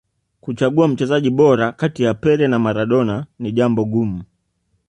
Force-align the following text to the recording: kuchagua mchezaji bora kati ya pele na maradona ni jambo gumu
kuchagua 0.41 0.87
mchezaji 0.87 1.29
bora 1.29 1.71
kati 1.71 2.03
ya 2.03 2.13
pele 2.13 2.47
na 2.47 2.59
maradona 2.59 3.25
ni 3.39 3.51
jambo 3.51 3.85
gumu 3.85 4.23